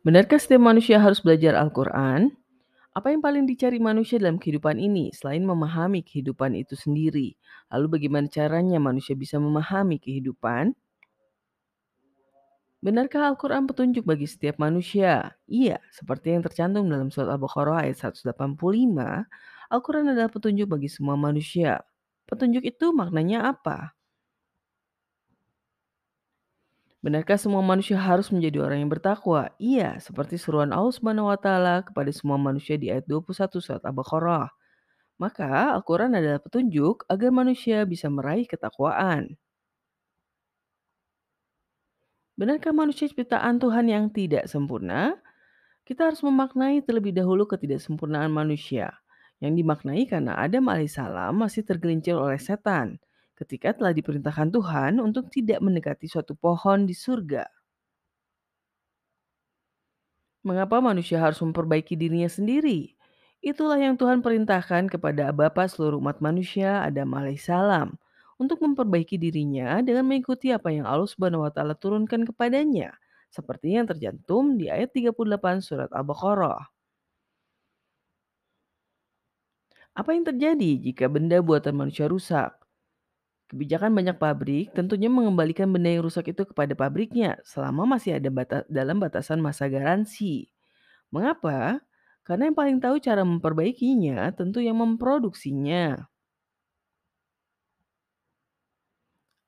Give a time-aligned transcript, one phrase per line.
[0.00, 2.32] Benarkah setiap manusia harus belajar Al-Quran?
[2.96, 7.36] Apa yang paling dicari manusia dalam kehidupan ini selain memahami kehidupan itu sendiri?
[7.68, 10.72] Lalu bagaimana caranya manusia bisa memahami kehidupan?
[12.80, 15.36] Benarkah Al-Quran petunjuk bagi setiap manusia?
[15.44, 19.28] Iya, seperti yang tercantum dalam surat Al-Baqarah ayat 185,
[19.68, 21.84] Al-Quran adalah petunjuk bagi semua manusia.
[22.24, 23.92] Petunjuk itu maknanya apa?
[27.00, 29.48] Benarkah semua manusia harus menjadi orang yang bertakwa?
[29.56, 34.52] Iya, seperti seruan Allah Subhanahu wa taala kepada semua manusia di ayat 21 surat Al-Baqarah.
[35.16, 39.32] Maka Al-Quran adalah petunjuk agar manusia bisa meraih ketakwaan.
[42.36, 45.16] Benarkah manusia ciptaan Tuhan yang tidak sempurna?
[45.88, 48.92] Kita harus memaknai terlebih dahulu ketidaksempurnaan manusia.
[49.40, 53.00] Yang dimaknai karena Adam alaihissalam masih tergelincir oleh setan
[53.40, 57.48] ketika telah diperintahkan Tuhan untuk tidak mendekati suatu pohon di surga.
[60.44, 62.96] Mengapa manusia harus memperbaiki dirinya sendiri?
[63.40, 67.96] Itulah yang Tuhan perintahkan kepada Bapa seluruh umat manusia Adam alaihissalam
[68.40, 72.96] untuk memperbaiki dirinya dengan mengikuti apa yang Allah Subhanahu wa taala turunkan kepadanya,
[73.32, 76.68] seperti yang tercantum di ayat 38 surat Al-Baqarah.
[79.94, 82.59] Apa yang terjadi jika benda buatan manusia rusak?
[83.50, 88.66] Kebijakan banyak pabrik tentunya mengembalikan benda yang rusak itu kepada pabriknya selama masih ada bata-
[88.70, 90.46] dalam batasan masa garansi.
[91.14, 91.82] Mengapa?
[92.26, 96.06] Karena yang paling tahu cara memperbaikinya tentu yang memproduksinya.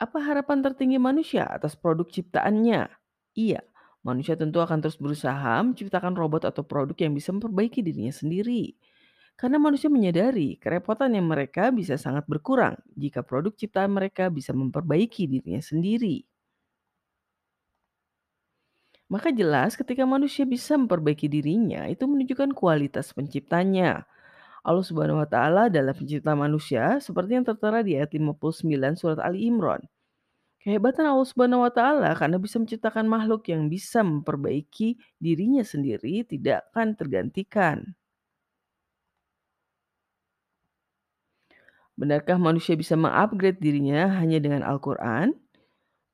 [0.00, 2.88] Apa harapan tertinggi manusia atas produk ciptaannya?
[3.36, 3.60] Iya,
[4.00, 8.74] manusia tentu akan terus berusaha menciptakan robot atau produk yang bisa memperbaiki dirinya sendiri.
[9.40, 15.22] Karena manusia menyadari kerepotan yang mereka bisa sangat berkurang jika produk ciptaan mereka bisa memperbaiki
[15.32, 16.16] dirinya sendiri.
[19.10, 24.06] Maka jelas ketika manusia bisa memperbaiki dirinya, itu menunjukkan kualitas penciptanya.
[24.68, 29.48] Allah Subhanahu wa taala adalah pencipta manusia seperti yang tertera di ayat 59 surat Ali
[29.50, 29.82] Imran.
[30.62, 36.68] Kehebatan Allah Subhanahu wa taala karena bisa menciptakan makhluk yang bisa memperbaiki dirinya sendiri tidak
[36.72, 37.96] akan tergantikan.
[42.00, 45.36] Benarkah manusia bisa mengupgrade dirinya hanya dengan Al-Quran?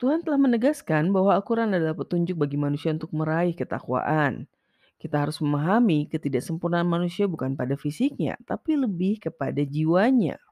[0.02, 4.50] Tuhan telah menegaskan bahwa Al-Quran adalah petunjuk bagi manusia untuk meraih ketakwaan.
[4.98, 10.42] Kita harus memahami ketidaksempurnaan manusia bukan pada fisiknya, tapi lebih kepada jiwanya.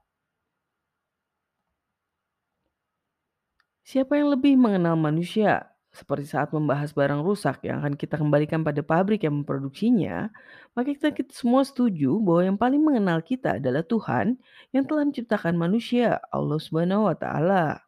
[3.83, 5.74] Siapa yang lebih mengenal manusia?
[5.95, 10.27] Seperti saat membahas barang rusak yang akan kita kembalikan pada pabrik yang memproduksinya,
[10.75, 14.35] maka kita, semua setuju bahwa yang paling mengenal kita adalah Tuhan
[14.75, 17.79] yang telah menciptakan manusia, Allah Subhanahu wa taala.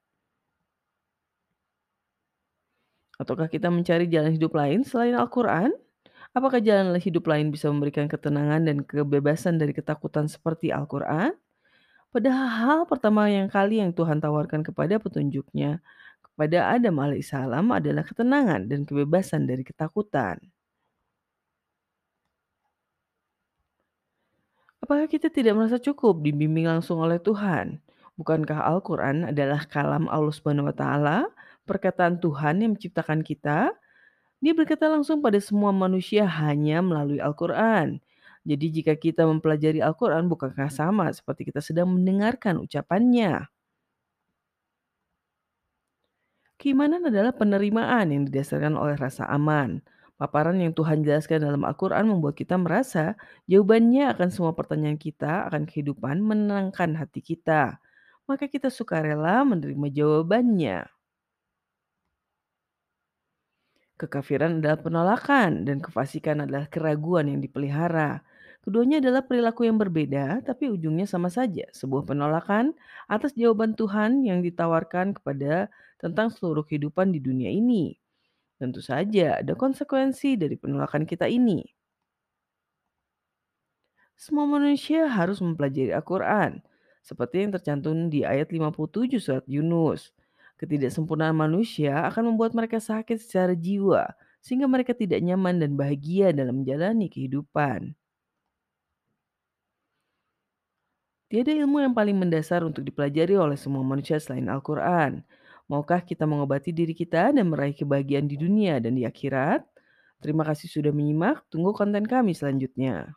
[3.19, 5.75] Ataukah kita mencari jalan hidup lain selain Al-Quran?
[6.31, 11.35] Apakah jalan hidup lain bisa memberikan ketenangan dan kebebasan dari ketakutan seperti Al-Quran?
[12.15, 15.83] Padahal hal pertama yang kali yang Tuhan tawarkan kepada petunjuknya
[16.37, 20.37] kepada Adam alaihissalam adalah ketenangan dan kebebasan dari ketakutan.
[24.85, 27.81] Apakah kita tidak merasa cukup dibimbing langsung oleh Tuhan?
[28.21, 31.17] Bukankah Al-Quran adalah kalam Allah Subhanahu wa Ta'ala,
[31.65, 33.73] perkataan Tuhan yang menciptakan kita?
[34.37, 37.97] Dia berkata langsung pada semua manusia hanya melalui Al-Quran.
[38.45, 43.49] Jadi jika kita mempelajari Al-Quran bukankah sama seperti kita sedang mendengarkan ucapannya?
[46.57, 49.77] Keimanan adalah penerimaan yang didasarkan oleh rasa aman.
[50.17, 53.13] Paparan yang Tuhan jelaskan dalam Al-Quran membuat kita merasa
[53.45, 57.77] jawabannya akan semua pertanyaan kita akan kehidupan menenangkan hati kita.
[58.25, 60.89] Maka kita sukarela menerima jawabannya.
[64.01, 68.25] Kekafiran adalah penolakan dan kefasikan adalah keraguan yang dipelihara.
[68.67, 72.75] Keduanya adalah perilaku yang berbeda, tapi ujungnya sama saja, sebuah penolakan
[73.07, 77.95] atas jawaban Tuhan yang ditawarkan kepada tentang seluruh kehidupan di dunia ini.
[78.59, 81.63] Tentu saja ada konsekuensi dari penolakan kita ini.
[84.19, 86.59] Semua manusia harus mempelajari Al-Quran,
[86.99, 90.11] seperti yang tercantum di ayat 57 surat Yunus.
[90.59, 94.11] Ketidaksempurnaan manusia akan membuat mereka sakit secara jiwa,
[94.43, 97.95] sehingga mereka tidak nyaman dan bahagia dalam menjalani kehidupan.
[101.27, 105.27] Tiada ilmu yang paling mendasar untuk dipelajari oleh semua manusia selain Al-Quran.
[105.67, 109.61] Maukah kita mengobati diri kita dan meraih kebahagiaan di dunia dan di akhirat?
[110.23, 111.43] Terima kasih sudah menyimak.
[111.51, 113.11] Tunggu konten kami selanjutnya.